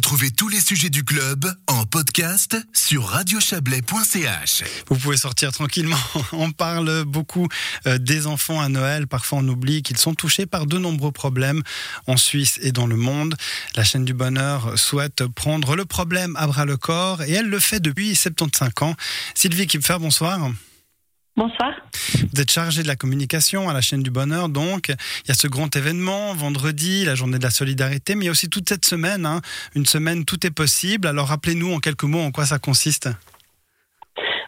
Retrouvez 0.00 0.30
tous 0.30 0.48
les 0.48 0.60
sujets 0.60 0.88
du 0.88 1.04
club 1.04 1.44
en 1.66 1.84
podcast 1.84 2.56
sur 2.72 3.04
radiochablais.ch. 3.04 4.64
Vous 4.88 4.96
pouvez 4.96 5.18
sortir 5.18 5.52
tranquillement. 5.52 5.98
On 6.32 6.52
parle 6.52 7.04
beaucoup 7.04 7.48
euh, 7.86 7.98
des 7.98 8.26
enfants 8.26 8.62
à 8.62 8.70
Noël. 8.70 9.06
Parfois, 9.06 9.40
on 9.40 9.48
oublie 9.48 9.82
qu'ils 9.82 9.98
sont 9.98 10.14
touchés 10.14 10.46
par 10.46 10.64
de 10.64 10.78
nombreux 10.78 11.12
problèmes 11.12 11.62
en 12.06 12.16
Suisse 12.16 12.58
et 12.62 12.72
dans 12.72 12.86
le 12.86 12.96
monde. 12.96 13.36
La 13.76 13.84
chaîne 13.84 14.06
du 14.06 14.14
bonheur 14.14 14.78
souhaite 14.78 15.26
prendre 15.26 15.76
le 15.76 15.84
problème 15.84 16.34
à 16.36 16.46
bras 16.46 16.64
le 16.64 16.78
corps 16.78 17.22
et 17.22 17.32
elle 17.32 17.50
le 17.50 17.60
fait 17.60 17.80
depuis 17.80 18.16
75 18.16 18.70
ans. 18.80 18.94
Sylvie 19.34 19.66
Kipfer, 19.66 19.98
bonsoir. 20.00 20.50
Bonsoir. 21.40 21.72
Vous 22.34 22.38
êtes 22.38 22.50
chargé 22.50 22.82
de 22.82 22.86
la 22.86 22.96
communication 22.96 23.70
à 23.70 23.72
la 23.72 23.80
chaîne 23.80 24.02
du 24.02 24.10
bonheur, 24.10 24.50
donc 24.50 24.88
il 24.90 25.28
y 25.28 25.30
a 25.30 25.34
ce 25.34 25.48
grand 25.48 25.74
événement 25.74 26.34
vendredi, 26.34 27.06
la 27.06 27.14
journée 27.14 27.38
de 27.38 27.42
la 27.42 27.48
solidarité, 27.48 28.14
mais 28.14 28.24
il 28.24 28.26
y 28.26 28.28
a 28.28 28.32
aussi 28.32 28.50
toute 28.50 28.68
cette 28.68 28.84
semaine, 28.84 29.24
hein, 29.24 29.40
une 29.74 29.86
semaine 29.86 30.26
tout 30.26 30.46
est 30.46 30.54
possible. 30.54 31.08
Alors 31.08 31.28
rappelez-nous 31.28 31.72
en 31.72 31.78
quelques 31.78 32.04
mots 32.04 32.20
en 32.20 32.30
quoi 32.30 32.44
ça 32.44 32.58
consiste. 32.58 33.08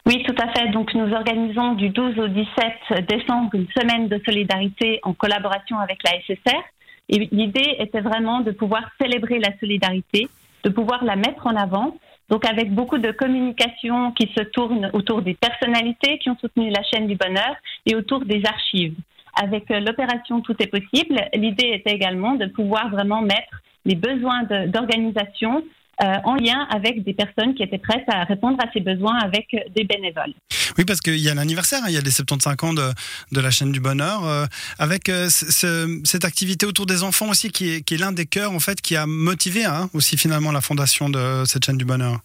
Oui, 0.05 0.21
tout 0.27 0.35
à 0.39 0.53
fait. 0.53 0.69
Donc 0.69 0.93
nous 0.93 1.11
organisons 1.11 1.73
du 1.73 1.89
12 1.89 2.19
au 2.19 2.27
17 2.27 3.07
décembre 3.09 3.49
une 3.55 3.67
semaine 3.75 4.07
de 4.07 4.21
solidarité 4.23 4.99
en 5.01 5.15
collaboration 5.15 5.79
avec 5.79 5.97
la 6.03 6.11
SSR. 6.21 6.61
Et 7.09 7.27
l'idée 7.31 7.75
était 7.79 8.01
vraiment 8.01 8.41
de 8.41 8.51
pouvoir 8.51 8.83
célébrer 9.01 9.39
la 9.39 9.49
solidarité, 9.59 10.27
de 10.63 10.69
pouvoir 10.69 11.03
la 11.03 11.15
mettre 11.15 11.47
en 11.47 11.55
avant 11.55 11.97
donc 12.29 12.45
avec 12.45 12.71
beaucoup 12.73 12.97
de 12.97 13.11
communication 13.11 14.11
qui 14.13 14.31
se 14.35 14.43
tourne 14.43 14.89
autour 14.93 15.21
des 15.21 15.33
personnalités 15.33 16.17
qui 16.19 16.29
ont 16.29 16.37
soutenu 16.39 16.69
la 16.69 16.83
chaîne 16.83 17.07
du 17.07 17.15
bonheur 17.15 17.55
et 17.85 17.95
autour 17.95 18.25
des 18.25 18.41
archives. 18.45 18.95
Avec 19.41 19.69
euh, 19.71 19.79
l'opération 19.79 20.41
Tout 20.41 20.55
est 20.59 20.67
possible, 20.67 21.15
l'idée 21.33 21.71
était 21.73 21.93
également 21.93 22.35
de 22.35 22.45
pouvoir 22.45 22.89
vraiment 22.89 23.21
mettre 23.21 23.61
les 23.85 23.95
besoins 23.95 24.43
d'organisation 24.67 25.63
euh, 26.01 26.15
en 26.23 26.35
lien 26.35 26.67
avec 26.71 27.03
des 27.03 27.13
personnes 27.13 27.53
qui 27.55 27.63
étaient 27.63 27.77
prêtes 27.77 28.07
à 28.07 28.23
répondre 28.23 28.57
à 28.63 28.71
ces 28.73 28.79
besoins 28.79 29.17
avec 29.19 29.47
des 29.75 29.83
bénévoles. 29.83 30.33
Oui, 30.77 30.85
parce 30.85 31.01
qu'il 31.01 31.19
y 31.19 31.29
a 31.29 31.35
l'anniversaire, 31.35 31.81
hein, 31.83 31.87
il 31.89 31.93
y 31.93 31.97
a 31.97 32.01
les 32.01 32.11
75 32.11 32.55
ans 32.63 32.73
de, 32.73 32.89
de 33.31 33.41
la 33.41 33.51
chaîne 33.51 33.71
du 33.71 33.79
bonheur, 33.79 34.25
euh, 34.25 34.45
avec 34.79 35.11
cette 35.29 36.25
activité 36.25 36.65
autour 36.65 36.85
des 36.85 37.03
enfants 37.03 37.29
aussi 37.29 37.51
qui 37.51 37.75
est, 37.75 37.81
qui 37.81 37.95
est 37.95 37.97
l'un 37.97 38.11
des 38.11 38.25
cœurs 38.25 38.51
en 38.51 38.59
fait 38.59 38.81
qui 38.81 38.95
a 38.95 39.05
motivé 39.05 39.65
hein, 39.65 39.89
aussi 39.93 40.17
finalement 40.17 40.51
la 40.51 40.61
fondation 40.61 41.09
de 41.09 41.43
cette 41.45 41.65
chaîne 41.65 41.77
du 41.77 41.85
bonheur. 41.85 42.19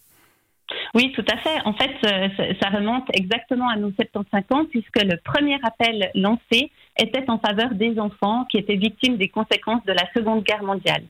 Oui, 0.95 1.13
tout 1.13 1.25
à 1.31 1.37
fait. 1.39 1.61
En 1.65 1.73
fait, 1.75 1.95
euh, 2.05 2.29
ça 2.61 2.71
remonte 2.71 3.09
exactement 3.15 3.69
à 3.69 3.77
nos 3.77 3.93
75 3.93 4.43
ans, 4.51 4.65
puisque 4.71 5.03
le 5.03 5.17
premier 5.23 5.59
appel 5.63 6.11
lancé 6.15 6.71
était 6.99 7.25
en 7.29 7.39
faveur 7.39 7.75
des 7.75 7.99
enfants 7.99 8.47
qui 8.51 8.59
étaient 8.59 8.77
victimes 8.77 9.17
des 9.17 9.29
conséquences 9.29 9.85
de 9.85 9.93
la 9.93 10.05
Seconde 10.15 10.45
Guerre 10.45 10.63
mondiale. 10.63 11.05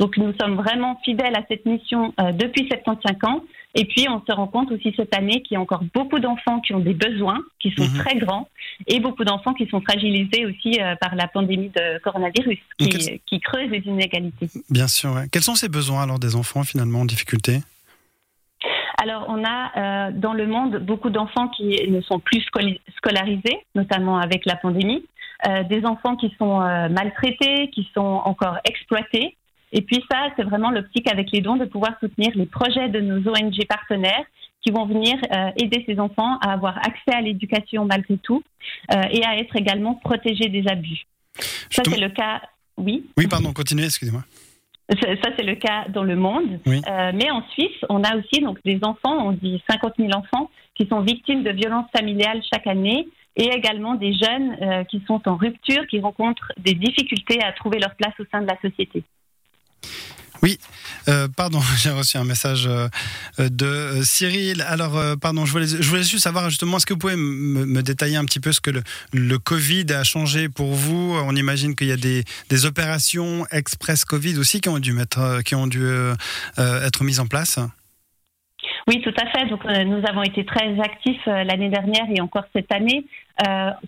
Donc 0.00 0.16
nous 0.16 0.32
sommes 0.40 0.56
vraiment 0.56 0.98
fidèles 1.04 1.36
à 1.36 1.42
cette 1.48 1.66
mission 1.66 2.12
euh, 2.20 2.32
depuis 2.32 2.66
75 2.68 3.12
ans. 3.22 3.44
Et 3.76 3.84
puis 3.84 4.06
on 4.08 4.20
se 4.26 4.34
rend 4.34 4.48
compte 4.48 4.72
aussi 4.72 4.92
cette 4.96 5.14
année 5.14 5.42
qu'il 5.42 5.54
y 5.54 5.56
a 5.56 5.60
encore 5.60 5.84
beaucoup 5.94 6.18
d'enfants 6.18 6.58
qui 6.58 6.74
ont 6.74 6.80
des 6.80 6.94
besoins, 6.94 7.38
qui 7.60 7.70
sont 7.70 7.84
mhm. 7.84 7.98
très 7.98 8.16
grands, 8.16 8.48
et 8.88 8.98
beaucoup 8.98 9.22
d'enfants 9.22 9.54
qui 9.54 9.68
sont 9.68 9.80
fragilisés 9.80 10.44
aussi 10.46 10.80
euh, 10.80 10.96
par 10.96 11.14
la 11.14 11.28
pandémie 11.28 11.68
de 11.68 12.00
coronavirus, 12.02 12.58
qui, 12.78 13.20
qui 13.26 13.40
creuse 13.40 13.70
les 13.70 13.82
inégalités. 13.86 14.48
Bien 14.70 14.88
sûr. 14.88 15.14
Quels 15.30 15.42
sont 15.42 15.54
ces 15.54 15.68
besoins 15.68 16.02
alors 16.02 16.18
des 16.18 16.34
enfants 16.34 16.64
finalement 16.64 17.02
en 17.02 17.04
difficulté? 17.04 17.60
Alors, 19.02 19.24
on 19.28 19.42
a 19.44 19.70
euh, 19.76 20.10
dans 20.12 20.34
le 20.34 20.46
monde 20.46 20.76
beaucoup 20.76 21.08
d'enfants 21.08 21.48
qui 21.48 21.88
ne 21.88 22.02
sont 22.02 22.18
plus 22.18 22.42
scolarisés, 22.96 23.64
notamment 23.74 24.18
avec 24.18 24.44
la 24.44 24.56
pandémie, 24.56 25.02
euh, 25.48 25.62
des 25.64 25.86
enfants 25.86 26.16
qui 26.16 26.34
sont 26.38 26.60
euh, 26.60 26.90
maltraités, 26.90 27.70
qui 27.70 27.88
sont 27.94 28.20
encore 28.24 28.58
exploités. 28.64 29.36
Et 29.72 29.82
puis 29.82 30.02
ça, 30.10 30.28
c'est 30.36 30.42
vraiment 30.42 30.70
l'optique 30.70 31.10
avec 31.10 31.30
les 31.32 31.40
dons 31.40 31.56
de 31.56 31.64
pouvoir 31.64 31.92
soutenir 32.00 32.30
les 32.34 32.46
projets 32.46 32.88
de 32.88 33.00
nos 33.00 33.18
ONG 33.30 33.66
partenaires 33.68 34.24
qui 34.62 34.70
vont 34.70 34.84
venir 34.84 35.16
aider 35.56 35.82
ces 35.86 35.98
enfants 35.98 36.36
à 36.40 36.52
avoir 36.52 36.76
accès 36.78 37.14
à 37.14 37.22
l'éducation 37.22 37.86
malgré 37.86 38.18
tout 38.18 38.42
et 38.90 39.24
à 39.24 39.38
être 39.38 39.56
également 39.56 39.94
protégés 39.94 40.50
des 40.50 40.68
abus. 40.68 41.06
Ça, 41.70 41.82
c'est 41.84 42.00
le 42.00 42.10
cas. 42.10 42.42
Oui. 42.76 43.06
Oui, 43.16 43.26
pardon, 43.26 43.52
continuez, 43.52 43.84
excusez-moi. 43.84 44.22
Ça, 44.90 45.30
c'est 45.36 45.44
le 45.44 45.54
cas 45.54 45.86
dans 45.88 46.02
le 46.02 46.16
monde. 46.16 46.58
Euh, 46.66 47.12
mais 47.14 47.30
en 47.30 47.42
Suisse, 47.50 47.76
on 47.88 48.02
a 48.02 48.16
aussi 48.16 48.40
donc, 48.40 48.58
des 48.64 48.80
enfants, 48.82 49.28
on 49.28 49.32
dit 49.32 49.62
50 49.70 49.94
000 49.98 50.10
enfants, 50.12 50.50
qui 50.74 50.86
sont 50.88 51.00
victimes 51.00 51.44
de 51.44 51.50
violences 51.50 51.88
familiales 51.96 52.42
chaque 52.52 52.66
année 52.66 53.06
et 53.36 53.48
également 53.54 53.94
des 53.94 54.12
jeunes 54.12 54.56
euh, 54.60 54.84
qui 54.84 55.02
sont 55.06 55.22
en 55.28 55.36
rupture, 55.36 55.86
qui 55.86 56.00
rencontrent 56.00 56.52
des 56.58 56.74
difficultés 56.74 57.40
à 57.42 57.52
trouver 57.52 57.78
leur 57.78 57.94
place 57.94 58.14
au 58.18 58.24
sein 58.32 58.42
de 58.42 58.48
la 58.48 58.60
société. 58.60 59.04
Oui, 60.42 60.58
euh, 61.08 61.28
pardon, 61.36 61.60
j'ai 61.76 61.90
reçu 61.90 62.16
un 62.16 62.24
message 62.24 62.66
euh, 62.66 62.88
de 63.38 63.66
euh, 63.66 64.02
Cyril. 64.02 64.62
Alors, 64.66 64.98
pardon, 65.20 65.44
je 65.44 65.52
voulais, 65.52 65.66
juste 66.02 66.18
savoir 66.18 66.48
justement, 66.48 66.76
est-ce 66.76 66.86
que 66.86 66.94
vous 66.94 66.98
pouvez 66.98 67.16
me, 67.16 67.82
détailler 67.82 68.16
un 68.16 68.24
petit 68.24 68.40
peu 68.40 68.52
ce 68.52 68.60
que 68.60 68.70
le, 68.70 69.38
Covid 69.38 69.86
a 69.92 70.04
changé 70.04 70.48
pour 70.48 70.74
vous? 70.74 71.16
On 71.24 71.34
imagine 71.34 71.74
qu'il 71.74 71.88
y 71.88 71.92
a 71.92 71.96
des, 71.96 72.24
des, 72.48 72.66
opérations 72.66 73.46
express 73.50 74.04
Covid 74.04 74.38
aussi 74.38 74.60
qui 74.60 74.68
ont 74.68 74.78
dû, 74.78 74.92
mettre, 74.92 75.42
qui 75.44 75.54
ont 75.54 75.66
dû 75.66 75.86
être 76.58 77.04
mises 77.04 77.20
en 77.20 77.26
place 77.26 77.58
oui, 78.86 79.00
tout 79.02 79.14
à 79.22 79.26
fait. 79.30 79.46
Donc, 79.48 79.64
nous 79.64 80.02
avons 80.08 80.22
été 80.22 80.44
très 80.44 80.78
actifs 80.80 81.24
l'année 81.26 81.68
dernière 81.68 82.06
et 82.14 82.20
encore 82.20 82.44
cette 82.52 82.72
année, 82.72 83.04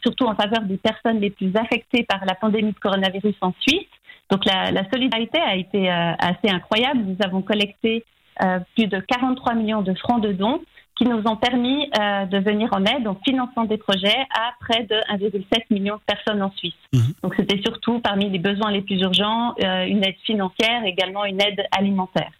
surtout 0.02 0.26
en 0.26 0.34
faveur 0.36 0.62
des 0.62 0.76
personnes 0.76 1.18
les 1.18 1.30
plus 1.30 1.50
affectées 1.56 2.04
par 2.04 2.24
la 2.24 2.34
pandémie 2.34 2.72
de 2.72 2.78
coronavirus 2.78 3.34
en 3.40 3.52
Suisse. 3.60 3.88
Donc 4.32 4.46
la, 4.46 4.90
solidarité 4.90 5.38
a 5.38 5.56
été 5.56 5.90
euh, 5.90 6.12
assez 6.18 6.48
incroyable. 6.48 7.00
Nous 7.00 7.16
avons 7.22 7.42
collecté 7.42 8.02
euh, 8.42 8.60
plus 8.74 8.86
de 8.86 8.98
43 8.98 9.52
millions 9.52 9.82
de 9.82 9.92
francs 9.92 10.22
de 10.22 10.32
dons 10.32 10.62
qui 10.96 11.04
nous 11.04 11.22
ont 11.26 11.36
permis 11.36 11.90
euh, 12.00 12.24
de 12.24 12.38
venir 12.38 12.70
en 12.72 12.82
aide 12.86 13.06
en 13.06 13.14
finançant 13.26 13.64
des 13.64 13.76
projets 13.76 14.16
à 14.34 14.54
près 14.60 14.84
de 14.84 14.94
1,7 15.12 15.64
million 15.70 15.96
de 15.96 16.00
personnes 16.06 16.40
en 16.40 16.50
Suisse. 16.52 16.72
Mhm. 16.94 17.12
Donc 17.22 17.34
c'était 17.38 17.60
surtout 17.62 18.00
parmi 18.00 18.30
les 18.30 18.38
besoins 18.38 18.70
les 18.70 18.80
plus 18.80 18.98
urgents 19.00 19.54
une 19.58 20.02
aide 20.02 20.16
financière, 20.24 20.82
également 20.86 21.26
une 21.26 21.40
aide 21.42 21.62
alimentaire. 21.70 22.30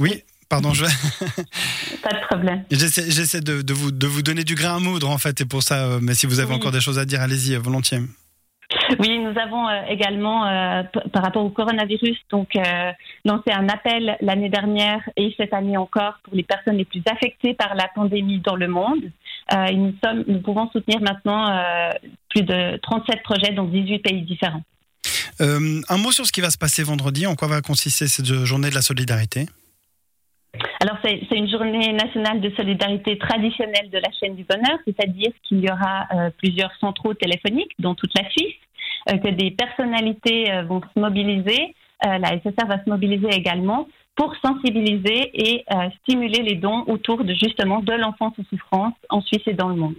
Oui. 0.00 0.24
Pardon, 0.48 0.74
je. 0.74 0.84
Pas 2.02 2.10
de 2.10 2.26
problème. 2.26 2.64
J'essaie 2.70 3.40
de, 3.40 3.72
vous, 3.72 3.90
de 3.90 4.06
vous 4.06 4.20
donner 4.20 4.44
du 4.44 4.54
grain 4.54 4.76
à 4.76 4.78
moudre, 4.80 5.08
en 5.08 5.16
fait, 5.16 5.40
et 5.40 5.46
pour 5.46 5.62
ça, 5.62 5.98
mais 6.02 6.14
si 6.14 6.26
vous 6.26 6.40
avez 6.40 6.52
encore 6.52 6.72
des 6.72 6.80
choses 6.82 6.98
à 6.98 7.06
dire, 7.06 7.22
allez-y, 7.22 7.56
volontiers. 7.56 8.00
Oui, 8.98 9.18
nous 9.18 9.38
avons 9.38 9.68
euh, 9.68 9.82
également, 9.88 10.46
euh, 10.46 10.82
par 11.12 11.22
rapport 11.22 11.44
au 11.44 11.50
coronavirus, 11.50 12.16
donc 12.30 12.56
euh, 12.56 12.92
lancé 13.24 13.50
un 13.50 13.68
appel 13.68 14.16
l'année 14.20 14.48
dernière 14.48 15.00
et 15.16 15.34
cette 15.36 15.52
année 15.54 15.76
encore 15.76 16.14
pour 16.24 16.34
les 16.34 16.42
personnes 16.42 16.76
les 16.76 16.84
plus 16.84 17.02
affectées 17.10 17.54
par 17.54 17.74
la 17.74 17.88
pandémie 17.94 18.40
dans 18.40 18.56
le 18.56 18.68
monde. 18.68 19.04
Et 19.68 19.74
nous, 19.74 19.92
sommes, 20.02 20.24
nous 20.28 20.40
pouvons 20.40 20.70
soutenir 20.70 21.00
maintenant 21.00 21.52
plus 22.30 22.42
de 22.42 22.78
37 22.78 23.22
projets 23.22 23.52
dans 23.52 23.64
18 23.64 23.98
pays 23.98 24.22
différents. 24.22 24.62
un 25.40 25.98
mot 25.98 26.12
sur 26.12 26.24
ce 26.24 26.32
qui 26.32 26.40
va 26.40 26.48
se 26.48 26.56
passer 26.56 26.82
vendredi. 26.84 27.26
En 27.26 27.34
quoi 27.34 27.48
va 27.48 27.60
consister 27.60 28.06
cette 28.06 28.32
journée 28.44 28.70
de 28.70 28.74
la 28.74 28.82
solidarité? 28.82 29.46
Alors, 30.80 30.96
c'est 31.04 31.36
une 31.36 31.50
journée 31.50 31.92
nationale 31.92 32.40
de 32.40 32.50
solidarité 32.56 33.18
traditionnelle 33.18 33.90
de 33.90 33.98
la 33.98 34.08
chaîne 34.18 34.36
du 34.36 34.44
bonheur, 34.44 34.78
c'est-à-dire 34.86 35.32
qu'il 35.42 35.60
y 35.60 35.68
aura 35.68 36.06
plusieurs 36.38 36.72
centraux 36.80 37.12
téléphoniques 37.12 37.72
dans 37.78 37.94
toute 37.94 38.12
la 38.16 38.30
Suisse 38.30 38.54
que 39.06 39.28
des 39.28 39.50
personnalités 39.50 40.52
euh, 40.52 40.62
vont 40.62 40.80
se 40.94 41.00
mobiliser. 41.00 41.74
Euh, 42.06 42.18
la 42.18 42.38
SSR 42.38 42.66
va 42.66 42.82
se 42.82 42.88
mobiliser 42.88 43.28
également 43.30 43.88
pour 44.14 44.34
sensibiliser 44.44 45.30
et 45.32 45.64
stimuler 46.02 46.42
les 46.42 46.56
dons 46.56 46.84
autour 46.86 47.24
de 47.24 47.32
justement 47.32 47.80
de 47.80 47.94
l'enfance 47.94 48.34
en 48.38 48.44
souffrance 48.50 48.92
en 49.08 49.22
Suisse 49.22 49.40
et 49.46 49.54
dans 49.54 49.68
le 49.68 49.76
monde. 49.76 49.94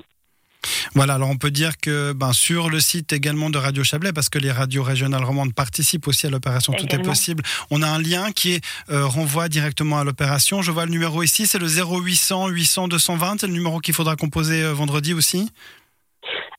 Voilà, 0.94 1.16
alors 1.16 1.30
on 1.30 1.38
peut 1.38 1.50
dire 1.50 1.78
que 1.82 2.14
ben, 2.14 2.32
sur 2.32 2.70
le 2.70 2.80
site 2.80 3.12
également 3.12 3.50
de 3.50 3.58
Radio 3.58 3.84
Chablais, 3.84 4.14
parce 4.14 4.30
que 4.30 4.38
les 4.38 4.52
radios 4.52 4.84
régionales 4.84 5.24
romandes 5.24 5.56
participent 5.56 6.08
aussi 6.08 6.28
à 6.28 6.30
l'opération 6.30 6.74
Tout 6.74 6.94
est 6.94 7.02
possible, 7.02 7.42
on 7.72 7.82
a 7.82 7.88
un 7.88 8.00
lien 8.00 8.32
qui 8.32 8.54
est, 8.54 8.66
renvoie 8.88 9.50
directement 9.50 9.98
à 9.98 10.04
l'opération. 10.04 10.62
Je 10.62 10.70
vois 10.70 10.86
le 10.86 10.92
numéro 10.92 11.24
ici, 11.24 11.48
c'est 11.48 11.60
le 11.60 11.68
0800 11.68 12.50
800 12.50 12.90
220, 12.90 13.40
c'est 13.40 13.48
le 13.48 13.54
numéro 13.54 13.80
qu'il 13.80 13.96
faudra 13.96 14.16
composer 14.16 14.62
vendredi 14.74 15.16
aussi? 15.16 15.50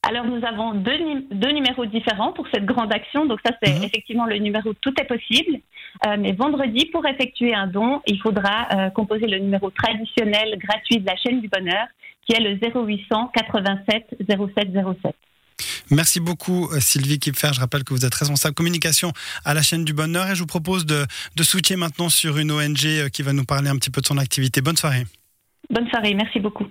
Alors 0.06 0.26
nous 0.26 0.44
avons 0.46 0.74
deux, 0.74 0.98
deux, 1.30 1.52
numéros 1.52 1.86
différents 1.86 2.32
pour 2.32 2.46
cette 2.52 2.64
grande 2.64 2.92
action. 2.92 3.26
Donc 3.26 3.40
ça 3.44 3.52
c'est 3.62 3.74
mhm. 3.74 3.84
effectivement 3.84 4.26
le 4.26 4.36
numéro 4.38 4.72
Tout 4.74 4.94
est 5.00 5.06
possible. 5.06 5.58
Euh, 6.06 6.16
mais 6.18 6.32
vendredi, 6.32 6.86
pour 6.86 7.06
effectuer 7.06 7.54
un 7.54 7.66
don, 7.66 8.00
il 8.06 8.20
faudra 8.20 8.66
euh, 8.72 8.90
composer 8.90 9.26
le 9.26 9.38
numéro 9.38 9.70
traditionnel 9.70 10.58
gratuit 10.58 10.98
de 10.98 11.06
la 11.06 11.16
chaîne 11.16 11.40
du 11.40 11.48
bonheur, 11.48 11.86
qui 12.26 12.34
est 12.34 12.40
le 12.40 12.56
0800 12.56 13.30
87 13.34 14.16
07 14.28 14.68
07. 15.02 15.14
Merci 15.90 16.18
beaucoup 16.18 16.68
euh, 16.72 16.80
Sylvie 16.80 17.18
Kipfer. 17.18 17.50
Je 17.54 17.60
rappelle 17.60 17.84
que 17.84 17.94
vous 17.94 18.04
êtes 18.04 18.14
responsable 18.14 18.54
communication 18.54 19.12
à 19.44 19.54
la 19.54 19.62
chaîne 19.62 19.84
du 19.84 19.92
bonheur 19.92 20.28
et 20.28 20.34
je 20.34 20.40
vous 20.40 20.46
propose 20.46 20.84
de, 20.84 21.04
de 21.36 21.42
switcher 21.42 21.76
maintenant 21.76 22.08
sur 22.08 22.38
une 22.38 22.50
ONG 22.50 23.08
qui 23.12 23.22
va 23.22 23.32
nous 23.32 23.44
parler 23.44 23.68
un 23.68 23.76
petit 23.76 23.90
peu 23.90 24.00
de 24.00 24.06
son 24.06 24.18
activité. 24.18 24.60
Bonne 24.60 24.76
soirée. 24.76 25.04
Bonne 25.70 25.88
soirée, 25.88 26.14
merci 26.14 26.40
beaucoup. 26.40 26.66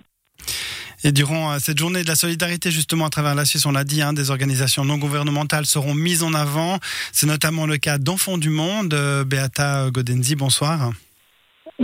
Et 1.04 1.12
durant 1.12 1.60
cette 1.60 1.78
journée 1.78 2.04
de 2.04 2.08
la 2.08 2.16
solidarité, 2.16 2.72
justement, 2.72 3.06
à 3.06 3.10
travers 3.10 3.36
la 3.36 3.46
Suisse, 3.46 3.66
on 3.66 3.72
l'a 3.72 3.84
dit, 3.84 4.02
hein, 4.02 4.14
des 4.14 4.30
organisations 4.30 4.86
non 4.86 4.98
gouvernementales 4.98 5.66
seront 5.66 5.94
mises 5.94 6.24
en 6.24 6.34
avant. 6.34 6.80
C'est 7.12 7.28
notamment 7.28 7.66
le 7.66 7.78
cas 7.78 7.98
d'Enfants 7.98 8.38
du 8.38 8.50
Monde. 8.50 8.96
Beata 9.26 9.90
Godenzi, 9.92 10.36
bonsoir. 10.36 10.92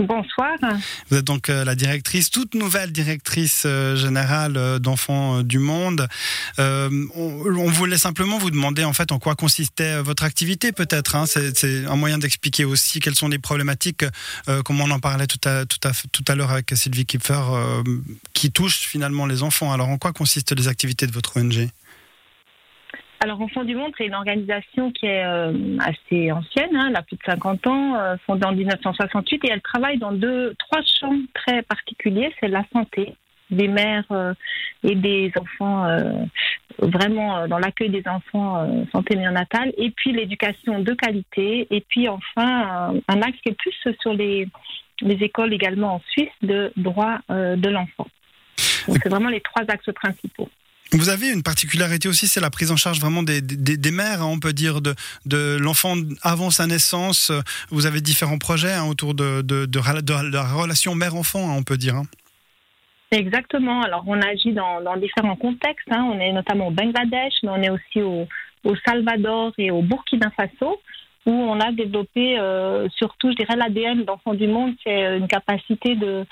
Bonsoir. 0.06 0.56
Vous 1.10 1.18
êtes 1.18 1.24
donc 1.24 1.50
euh, 1.50 1.64
la 1.64 1.74
directrice, 1.74 2.30
toute 2.30 2.54
nouvelle 2.54 2.90
directrice 2.90 3.64
euh, 3.66 3.96
générale 3.96 4.56
euh, 4.56 4.78
d'Enfants 4.78 5.42
du 5.42 5.58
Monde. 5.58 6.08
on, 6.58 7.70
voulait 7.70 7.98
simplement 7.98 8.38
vous 8.38 8.50
demander 8.50 8.84
en 8.84 8.92
fait 8.92 9.12
en 9.12 9.18
quoi 9.18 9.34
consistait 9.34 10.00
votre 10.00 10.24
activité 10.24 10.72
peut-être. 10.72 11.16
Hein. 11.16 11.24
C'est 11.26 11.86
un 11.86 11.96
moyen 11.96 12.18
d'expliquer 12.18 12.64
aussi 12.64 13.00
quelles 13.00 13.14
sont 13.14 13.28
les 13.28 13.38
problématiques, 13.38 14.04
comme 14.64 14.80
on 14.80 14.90
en 14.90 14.98
parlait 14.98 15.26
tout 15.26 15.48
à, 15.48 15.64
tout 15.66 15.78
à, 15.84 15.92
tout 16.12 16.24
à 16.26 16.34
l'heure 16.34 16.50
avec 16.50 16.72
Sylvie 16.74 17.06
Kipfer, 17.06 17.42
qui 18.32 18.50
touchent 18.50 18.80
finalement 18.80 19.26
les 19.26 19.42
enfants. 19.42 19.72
Alors 19.72 19.88
en 19.88 19.98
quoi 19.98 20.12
consistent 20.12 20.56
les 20.56 20.68
activités 20.68 21.06
de 21.06 21.12
votre 21.12 21.38
ONG 21.38 21.68
alors, 23.22 23.42
Enfants 23.42 23.64
du 23.64 23.74
Monde, 23.74 23.92
c'est 23.98 24.06
une 24.06 24.14
organisation 24.14 24.90
qui 24.92 25.04
est 25.04 25.22
euh, 25.22 25.76
assez 25.80 26.32
ancienne, 26.32 26.74
hein, 26.74 26.86
elle 26.88 26.96
a 26.96 27.02
plus 27.02 27.16
de 27.16 27.22
50 27.26 27.66
ans, 27.66 27.96
euh, 27.96 28.16
fondée 28.26 28.46
en 28.46 28.52
1968, 28.52 29.44
et 29.44 29.48
elle 29.52 29.60
travaille 29.60 29.98
dans 29.98 30.12
deux, 30.12 30.54
trois 30.58 30.80
champs 30.82 31.18
très 31.34 31.60
particuliers. 31.60 32.34
C'est 32.40 32.48
la 32.48 32.64
santé 32.72 33.14
des 33.50 33.68
mères 33.68 34.06
euh, 34.10 34.32
et 34.84 34.94
des 34.94 35.30
enfants, 35.38 35.86
vraiment 36.78 37.46
dans 37.46 37.58
l'accueil 37.58 37.90
des 37.90 38.04
enfants, 38.06 38.86
santé 38.90 39.16
néonatale, 39.16 39.70
et 39.76 39.90
puis 39.90 40.12
l'éducation 40.12 40.78
de 40.78 40.94
qualité, 40.94 41.66
et 41.70 41.82
puis 41.82 42.08
enfin 42.08 42.94
un 43.06 43.22
axe 43.22 43.38
qui 43.42 43.50
est 43.50 43.58
plus 43.58 43.74
sur 44.00 44.14
les, 44.14 44.48
les 45.02 45.22
écoles 45.22 45.52
également 45.52 45.96
en 45.96 46.00
Suisse 46.08 46.30
de 46.40 46.72
droit 46.76 47.18
de 47.28 47.68
l'enfant. 47.68 48.06
Donc, 48.88 48.96
c'est 49.02 49.10
vraiment 49.10 49.28
les 49.28 49.42
trois 49.42 49.64
axes 49.68 49.92
principaux. 49.94 50.48
Vous 50.92 51.08
avez 51.08 51.30
une 51.30 51.42
particularité 51.42 52.08
aussi, 52.08 52.26
c'est 52.26 52.40
la 52.40 52.50
prise 52.50 52.72
en 52.72 52.76
charge 52.76 53.00
vraiment 53.00 53.22
des, 53.22 53.40
des, 53.40 53.90
mères, 53.90 54.22
hein, 54.22 54.28
on 54.28 54.40
peut 54.40 54.52
dire, 54.52 54.80
de, 54.80 54.94
de 55.24 55.56
l'enfant 55.60 55.94
avant 56.22 56.50
sa 56.50 56.66
naissance. 56.66 57.30
Vous 57.70 57.86
avez 57.86 58.00
différents 58.00 58.38
projets 58.38 58.72
hein, 58.72 58.86
autour 58.86 59.14
de, 59.14 59.42
de, 59.42 59.66
de, 59.66 60.32
la 60.32 60.42
relation 60.52 60.94
mère-enfant, 60.94 61.48
hein, 61.48 61.54
on 61.56 61.62
peut 61.62 61.76
dire. 61.76 62.02
Exactement. 63.12 63.82
Alors, 63.82 64.04
on 64.06 64.20
agit 64.20 64.52
dans, 64.52 64.96
différents 64.96 65.36
contextes. 65.36 65.88
On 65.90 66.18
est 66.18 66.32
notamment 66.32 66.68
au 66.68 66.72
Bangladesh, 66.72 67.34
mais 67.44 67.50
on 67.50 67.62
est 67.62 67.70
aussi 67.70 68.02
au, 68.02 68.26
au 68.64 68.74
Salvador 68.84 69.52
et 69.58 69.70
au 69.70 69.82
Burkina 69.82 70.30
Faso 70.36 70.80
où 71.26 71.32
on 71.32 71.60
a 71.60 71.70
développé 71.70 72.38
euh, 72.38 72.88
surtout, 72.96 73.30
je 73.30 73.36
dirais, 73.36 73.54
l'ADN 73.54 74.04
d'Enfants 74.04 74.32
du 74.32 74.48
Monde, 74.48 74.72
c'est 74.82 75.18
une 75.18 75.28
capacité 75.28 75.94
de, 75.94 76.24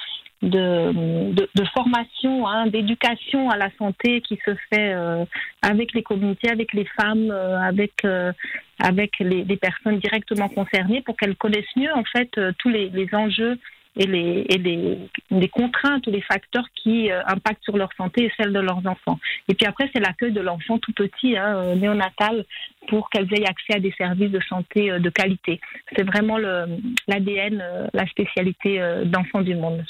de, 0.42 1.32
de, 1.32 1.64
formation, 1.74 2.46
hein, 2.46 2.68
d'éducation 2.68 3.50
à 3.50 3.56
la 3.56 3.70
santé 3.76 4.20
qui 4.20 4.38
se 4.44 4.54
fait 4.70 4.94
euh, 4.94 5.24
avec 5.62 5.92
les 5.94 6.02
communautés, 6.02 6.50
avec 6.50 6.72
les 6.72 6.86
femmes, 7.00 7.30
euh, 7.30 7.58
avec 7.60 8.04
euh, 8.04 8.32
avec 8.78 9.18
les, 9.18 9.42
les, 9.44 9.56
personnes 9.56 9.98
directement 9.98 10.48
concernées 10.48 11.02
pour 11.02 11.16
qu'elles 11.16 11.34
connaissent 11.34 11.76
mieux 11.76 11.92
en 11.92 12.04
fait 12.04 12.30
tous 12.58 12.68
les, 12.68 12.88
les, 12.90 13.12
enjeux 13.12 13.58
et, 13.96 14.06
les, 14.06 14.46
et 14.48 14.58
les, 14.58 14.98
les, 15.32 15.48
contraintes 15.48 16.06
ou 16.06 16.12
les 16.12 16.20
facteurs 16.20 16.66
qui 16.76 17.10
impactent 17.10 17.64
sur 17.64 17.76
leur 17.76 17.92
santé 17.96 18.26
et 18.26 18.32
celle 18.36 18.52
de 18.52 18.60
leurs 18.60 18.86
enfants. 18.86 19.18
Et 19.48 19.54
puis 19.54 19.66
après, 19.66 19.90
c'est 19.92 19.98
l'accueil 19.98 20.30
de 20.30 20.40
l'enfant 20.40 20.78
tout 20.78 20.92
petit, 20.92 21.36
hein, 21.36 21.74
néonatal, 21.74 22.44
pour 22.86 23.10
qu'elles 23.10 23.26
aient 23.34 23.48
accès 23.48 23.74
à 23.74 23.80
des 23.80 23.92
services 23.98 24.30
de 24.30 24.40
santé 24.48 24.96
de 25.00 25.10
qualité. 25.10 25.60
C'est 25.96 26.04
vraiment 26.04 26.38
l'ADN, 26.38 27.90
la 27.92 28.06
spécialité 28.06 28.80
d'enfants 29.06 29.42
du 29.42 29.56
monde. 29.56 29.84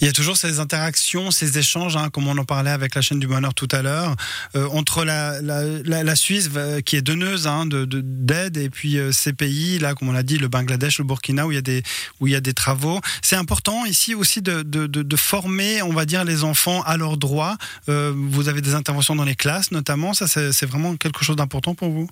Il 0.00 0.06
y 0.06 0.08
a 0.08 0.12
toujours 0.12 0.36
ces 0.36 0.60
interactions, 0.60 1.30
ces 1.30 1.58
échanges, 1.58 1.96
hein, 1.96 2.10
comme 2.10 2.28
on 2.28 2.36
en 2.36 2.44
parlait 2.44 2.70
avec 2.70 2.94
la 2.94 3.00
chaîne 3.00 3.18
du 3.18 3.26
bonheur 3.26 3.54
tout 3.54 3.68
à 3.72 3.82
l'heure, 3.82 4.14
euh, 4.54 4.68
entre 4.70 5.04
la, 5.04 6.16
Suisse 6.16 6.50
euh, 6.54 6.80
qui 6.80 6.96
est 6.96 7.02
donneuse 7.02 7.46
hein, 7.46 7.64
de 7.64 7.84
d'aide 7.84 8.56
et 8.58 8.68
puis 8.68 8.98
euh, 8.98 9.12
ces 9.12 9.32
pays 9.32 9.78
là, 9.78 9.94
comme 9.94 10.08
on 10.08 10.12
l'a 10.12 10.22
dit, 10.22 10.38
le 10.38 10.48
Bangladesh, 10.48 10.98
le 10.98 11.04
Burkina 11.04 11.46
où 11.46 11.52
il 11.52 11.54
y 11.54 11.58
a 11.58 11.62
des 11.62 11.82
où 12.20 12.26
il 12.26 12.32
y 12.32 12.36
a 12.36 12.40
des 12.40 12.52
travaux. 12.52 13.00
C'est 13.22 13.36
important 13.36 13.86
ici 13.86 14.14
aussi 14.14 14.42
de, 14.42 14.62
de, 14.62 14.86
de, 14.86 15.16
former, 15.16 15.82
on 15.82 15.92
va 15.92 16.04
dire, 16.04 16.24
les 16.24 16.44
enfants 16.44 16.82
à 16.82 16.96
leurs 16.96 17.16
droits. 17.16 17.56
vous 17.86 18.48
avez 18.48 18.60
des 18.60 18.74
interventions 18.74 19.16
dans 19.16 19.24
les 19.24 19.34
classes, 19.34 19.70
notamment. 19.70 20.14
Ça, 20.14 20.26
c'est 20.26 20.66
vraiment 20.66 20.96
quelque 20.96 21.24
chose 21.24 21.36
d'important 21.36 21.74
pour 21.74 21.90
vous? 21.90 22.08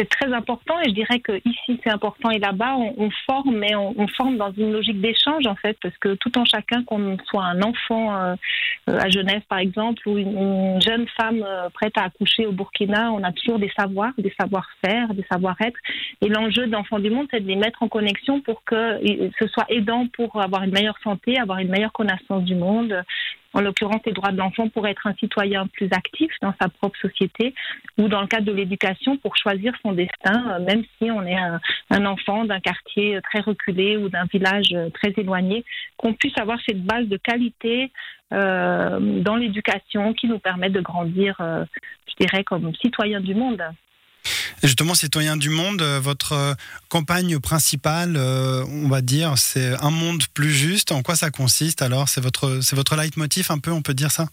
C'est 0.00 0.08
très 0.08 0.32
important 0.32 0.80
et 0.80 0.88
je 0.88 0.94
dirais 0.94 1.20
que 1.20 1.32
ici 1.44 1.78
c'est 1.84 1.90
important 1.90 2.30
et 2.30 2.38
là-bas 2.38 2.76
on, 2.76 3.10
forme, 3.26 3.56
mais 3.56 3.74
on, 3.74 4.06
forme 4.16 4.38
dans 4.38 4.50
une 4.52 4.72
logique 4.72 5.00
d'échange 5.00 5.46
en 5.46 5.54
fait, 5.56 5.76
parce 5.82 5.96
que 5.98 6.14
tout 6.14 6.38
en 6.38 6.44
chacun, 6.46 6.82
qu'on 6.84 7.18
soit 7.28 7.44
un 7.44 7.60
enfant 7.60 8.16
euh, 8.16 8.34
à 8.86 9.10
Genève 9.10 9.42
par 9.48 9.58
exemple 9.58 10.08
ou 10.08 10.16
une, 10.16 10.80
jeune 10.80 11.06
femme 11.20 11.44
euh, 11.46 11.68
prête 11.70 11.96
à 11.98 12.04
accoucher 12.04 12.46
au 12.46 12.52
Burkina, 12.52 13.12
on 13.12 13.22
a 13.22 13.32
toujours 13.32 13.58
des 13.58 13.70
savoirs, 13.78 14.12
des 14.16 14.32
savoir-faire, 14.40 15.12
des 15.12 15.24
savoir-être. 15.30 15.78
Et 16.22 16.28
l'enjeu 16.28 16.66
d'Enfants 16.66 16.98
du 16.98 17.10
Monde, 17.10 17.26
c'est 17.30 17.40
de 17.40 17.48
les 17.48 17.56
mettre 17.56 17.82
en 17.82 17.88
connexion 17.88 18.40
pour 18.40 18.64
que 18.64 18.98
ce 19.38 19.46
soit 19.48 19.66
aidant 19.68 20.06
pour 20.14 20.40
avoir 20.40 20.62
une 20.62 20.72
meilleure 20.72 20.98
santé, 21.04 21.38
avoir 21.38 21.58
une 21.58 21.68
meilleure 21.68 21.92
connaissance 21.92 22.44
du 22.44 22.54
monde, 22.54 23.04
en 23.52 23.60
l'occurrence 23.60 24.00
les 24.06 24.12
droits 24.12 24.32
de 24.32 24.36
l'enfant 24.36 24.68
pour 24.68 24.86
être 24.86 25.06
un 25.06 25.14
citoyen 25.14 25.66
plus 25.66 25.88
actif 25.92 26.32
dans 26.42 26.54
sa 26.60 26.68
propre 26.68 26.98
société 27.00 27.54
ou 27.98 28.08
dans 28.08 28.20
le 28.20 28.26
cadre 28.26 28.46
de 28.46 28.52
l'éducation 28.52 29.16
pour 29.16 29.36
choisir 29.36 29.72
son 29.82 29.92
destin, 29.92 30.50
euh, 30.50 30.58
même 30.60 30.84
si 30.98 31.10
on 31.10 31.22
est 31.22 31.36
un, 31.36 32.06
enfant 32.06 32.44
d'un 32.44 32.60
quartier 32.60 33.20
très 33.22 33.40
reculé 33.40 33.96
ou 33.96 34.08
d'un 34.08 34.24
village 34.24 34.74
très 34.94 35.12
éloigné, 35.16 35.64
qu'on 35.96 36.14
puisse 36.14 36.36
avoir 36.38 36.58
cette 36.66 36.82
base 36.82 37.06
de 37.06 37.16
qualité 37.16 37.90
euh, 38.32 39.20
dans 39.20 39.36
l'éducation 39.36 40.14
qui 40.14 40.28
nous 40.28 40.38
permet 40.38 40.70
de 40.70 40.80
grandir, 40.80 41.36
euh, 41.40 41.64
je 42.08 42.24
dirais, 42.24 42.44
comme 42.44 42.72
citoyen 42.76 43.20
du 43.20 43.34
monde. 43.34 43.62
Justement, 44.62 44.94
citoyen 44.94 45.38
du 45.38 45.48
monde, 45.48 45.80
euh, 45.80 46.00
votre 46.00 46.32
euh, 46.32 46.54
campagne 46.88 47.38
principale, 47.38 48.16
euh, 48.16 48.62
on 48.66 48.88
va 48.88 49.00
dire, 49.00 49.38
c'est 49.38 49.74
un 49.80 49.90
monde 49.90 50.22
plus 50.34 50.52
juste. 50.52 50.92
En 50.92 51.02
quoi 51.02 51.16
ça 51.16 51.30
consiste 51.30 51.80
alors? 51.80 52.10
C'est 52.10 52.20
votre, 52.20 52.60
c'est 52.62 52.76
votre 52.76 52.94
leitmotiv 52.94 53.50
un 53.50 53.58
peu, 53.58 53.70
on 53.70 53.80
peut 53.80 53.94
dire 53.94 54.10
ça? 54.10 54.26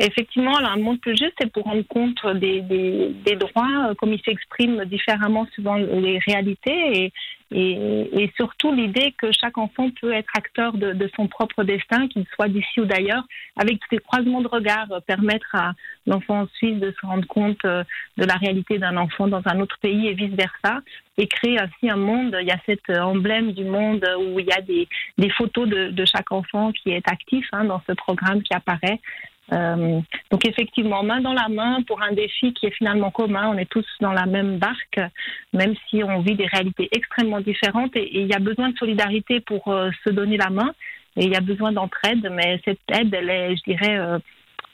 Effectivement, 0.00 0.58
un 0.58 0.76
monde 0.76 1.00
plus 1.00 1.16
juste, 1.16 1.34
c'est 1.40 1.52
pour 1.52 1.64
rendre 1.64 1.86
compte 1.86 2.26
des, 2.34 3.12
droits, 3.38 3.94
comme 3.96 4.12
ils 4.12 4.22
s'expriment 4.24 4.84
différemment 4.86 5.46
suivant 5.52 5.76
les 5.76 6.18
réalités, 6.18 7.12
et, 7.52 8.32
surtout 8.36 8.72
l'idée 8.72 9.14
que 9.16 9.30
chaque 9.30 9.56
enfant 9.56 9.88
peut 10.00 10.12
être 10.12 10.30
acteur 10.36 10.72
de, 10.72 11.08
son 11.14 11.28
propre 11.28 11.62
destin, 11.62 12.08
qu'il 12.08 12.26
soit 12.34 12.48
d'ici 12.48 12.80
ou 12.80 12.86
d'ailleurs, 12.86 13.22
avec 13.54 13.78
ces 13.88 13.98
croisements 13.98 14.40
de 14.40 14.48
regards, 14.48 14.88
permettre 15.06 15.54
à 15.54 15.72
l'enfant 16.08 16.48
suisse 16.54 16.80
de 16.80 16.92
se 17.00 17.06
rendre 17.06 17.26
compte 17.28 17.64
euh, 17.64 17.84
de 18.16 18.24
la 18.24 18.34
réalité 18.34 18.78
d'un 18.78 18.96
enfant 18.96 19.28
dans 19.28 19.42
un 19.46 19.60
autre 19.60 19.78
pays 19.80 20.08
et 20.08 20.14
vice-versa, 20.14 20.80
et 21.18 21.28
créer 21.28 21.60
ainsi 21.60 21.88
un 21.88 21.96
monde. 21.96 22.36
Il 22.40 22.48
y 22.48 22.50
a 22.50 22.58
cet 22.66 22.90
emblème 22.90 23.52
du 23.52 23.64
monde 23.64 24.04
où 24.18 24.40
il 24.40 24.46
y 24.46 24.52
a 24.52 24.60
des, 24.60 24.88
photos 25.30 25.68
de, 25.68 25.90
de, 25.90 26.04
chaque 26.04 26.32
enfant 26.32 26.72
qui 26.72 26.90
est 26.90 27.08
actif 27.08 27.46
hein, 27.52 27.64
dans 27.64 27.80
ce 27.86 27.92
programme 27.92 28.42
qui 28.42 28.54
apparaît. 28.54 29.00
Euh, 29.52 30.00
donc 30.30 30.46
effectivement, 30.46 31.02
main 31.02 31.20
dans 31.20 31.32
la 31.32 31.48
main 31.48 31.82
pour 31.82 32.02
un 32.02 32.12
défi 32.12 32.52
qui 32.54 32.66
est 32.66 32.74
finalement 32.74 33.10
commun. 33.10 33.48
On 33.48 33.58
est 33.58 33.68
tous 33.68 33.86
dans 34.00 34.12
la 34.12 34.26
même 34.26 34.58
barque, 34.58 35.00
même 35.52 35.74
si 35.88 36.02
on 36.02 36.20
vit 36.20 36.34
des 36.34 36.46
réalités 36.46 36.88
extrêmement 36.92 37.40
différentes. 37.40 37.94
Et, 37.96 38.20
il 38.20 38.26
y 38.26 38.34
a 38.34 38.38
besoin 38.38 38.70
de 38.70 38.78
solidarité 38.78 39.40
pour 39.40 39.68
euh, 39.68 39.90
se 40.04 40.10
donner 40.10 40.36
la 40.36 40.50
main. 40.50 40.72
Et 41.16 41.24
il 41.24 41.30
y 41.30 41.36
a 41.36 41.40
besoin 41.40 41.72
d'entraide, 41.72 42.28
mais 42.32 42.60
cette 42.64 42.80
aide, 42.90 43.14
elle 43.14 43.30
est, 43.30 43.56
je 43.56 43.62
dirais, 43.64 43.96
euh, 43.98 44.18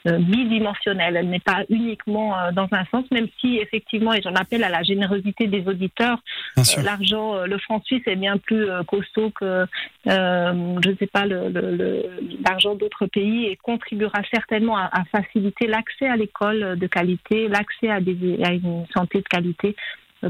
bidimensionnelle. 0.05 1.15
Elle 1.15 1.29
n'est 1.29 1.39
pas 1.39 1.63
uniquement 1.69 2.37
euh, 2.37 2.51
dans 2.51 2.67
un 2.71 2.85
sens, 2.85 3.05
même 3.11 3.27
si 3.39 3.57
effectivement, 3.57 4.13
et 4.13 4.21
j'en 4.21 4.35
appelle 4.35 4.63
à 4.63 4.69
la 4.69 4.83
générosité 4.83 5.47
des 5.47 5.67
auditeurs, 5.67 6.19
euh, 6.57 6.63
l'argent, 6.83 7.45
le 7.45 7.57
franc 7.59 7.81
suisse 7.83 8.03
est 8.05 8.15
bien 8.15 8.37
plus 8.37 8.67
costaud 8.87 9.31
que, 9.31 9.65
je 10.05 10.89
ne 10.89 10.95
sais 10.97 11.07
pas, 11.07 11.25
l'argent 11.25 12.75
d'autres 12.75 13.05
pays 13.05 13.45
et 13.45 13.55
contribuera 13.55 14.21
certainement 14.33 14.77
à, 14.77 15.03
faciliter 15.11 15.67
l'accès 15.67 16.07
à 16.07 16.15
l'école 16.15 16.77
de 16.77 16.87
qualité, 16.87 17.47
l'accès 17.47 17.89
à, 17.89 17.95
à 17.95 18.53
une 18.53 18.85
santé 18.93 19.19
de 19.19 19.27
qualité 19.27 19.75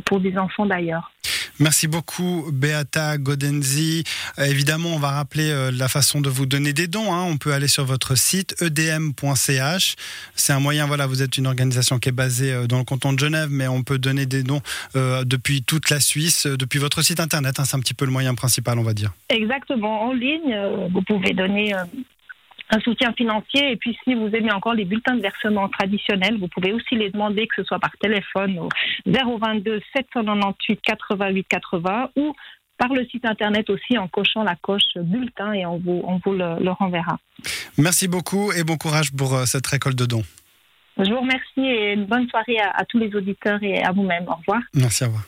pour 0.05 0.19
des 0.19 0.37
enfants 0.37 0.65
d'ailleurs. 0.65 1.11
Merci 1.59 1.87
beaucoup, 1.87 2.49
Beata 2.51 3.17
Godenzi. 3.17 4.03
Euh, 4.39 4.45
évidemment, 4.45 4.89
on 4.89 4.99
va 4.99 5.11
rappeler 5.11 5.51
euh, 5.51 5.71
la 5.71 5.87
façon 5.87 6.21
de 6.21 6.29
vous 6.29 6.45
donner 6.45 6.73
des 6.73 6.87
dons. 6.87 7.13
Hein. 7.13 7.23
On 7.23 7.37
peut 7.37 7.53
aller 7.53 7.67
sur 7.67 7.85
votre 7.85 8.15
site 8.15 8.55
edm.ch. 8.61 9.95
C'est 10.35 10.53
un 10.53 10.59
moyen, 10.59 10.87
voilà, 10.87 11.05
vous 11.07 11.21
êtes 11.21 11.37
une 11.37 11.47
organisation 11.47 11.99
qui 11.99 12.09
est 12.09 12.13
basée 12.13 12.51
euh, 12.51 12.67
dans 12.67 12.77
le 12.77 12.83
canton 12.83 13.13
de 13.13 13.19
Genève, 13.19 13.49
mais 13.51 13.67
on 13.67 13.83
peut 13.83 13.99
donner 13.99 14.25
des 14.25 14.43
dons 14.43 14.61
depuis 14.95 15.61
toute 15.63 15.89
la 15.89 15.99
Suisse, 15.99 16.47
depuis 16.47 16.79
votre 16.79 17.01
site 17.01 17.19
internet. 17.19 17.59
Hein. 17.59 17.65
C'est 17.65 17.75
un 17.75 17.79
petit 17.79 17.93
peu 17.93 18.05
le 18.05 18.11
moyen 18.11 18.33
principal, 18.35 18.79
on 18.79 18.83
va 18.83 18.93
dire. 18.93 19.11
Exactement. 19.29 20.03
En 20.03 20.13
ligne, 20.13 20.55
vous 20.91 21.01
pouvez 21.01 21.33
donner 21.33 21.73
un 22.71 22.79
soutien 22.79 23.13
financier. 23.13 23.71
Et 23.71 23.75
puis, 23.75 23.97
si 24.03 24.13
vous 24.15 24.27
aimez 24.27 24.51
encore 24.51 24.73
les 24.73 24.85
bulletins 24.85 25.15
de 25.15 25.21
versement 25.21 25.69
traditionnels, 25.69 26.37
vous 26.39 26.47
pouvez 26.47 26.73
aussi 26.73 26.95
les 26.95 27.09
demander, 27.09 27.47
que 27.47 27.55
ce 27.57 27.63
soit 27.63 27.79
par 27.79 27.91
téléphone 27.99 28.59
au 28.59 28.69
022 29.05 29.81
798 29.95 30.79
88 30.81 31.47
80 31.47 32.09
ou 32.15 32.33
par 32.77 32.89
le 32.93 33.05
site 33.05 33.25
internet 33.25 33.69
aussi 33.69 33.97
en 33.97 34.07
cochant 34.07 34.43
la 34.43 34.55
coche 34.55 34.95
bulletin 34.95 35.53
et 35.53 35.65
on 35.67 35.77
vous, 35.77 36.01
on 36.03 36.19
vous 36.25 36.33
le, 36.33 36.63
le 36.63 36.71
renverra. 36.71 37.19
Merci 37.77 38.07
beaucoup 38.07 38.51
et 38.53 38.63
bon 38.63 38.77
courage 38.77 39.11
pour 39.11 39.35
euh, 39.35 39.45
cette 39.45 39.67
récolte 39.67 39.97
de 39.97 40.05
dons. 40.05 40.23
Je 40.97 41.09
vous 41.09 41.19
remercie 41.19 41.61
et 41.61 41.93
une 41.93 42.05
bonne 42.05 42.27
soirée 42.29 42.59
à, 42.59 42.71
à 42.71 42.85
tous 42.85 42.97
les 42.97 43.15
auditeurs 43.15 43.61
et 43.61 43.83
à 43.83 43.91
vous-même. 43.91 44.27
Au 44.27 44.35
revoir. 44.35 44.61
Merci, 44.73 45.03
au 45.03 45.07
revoir. 45.07 45.23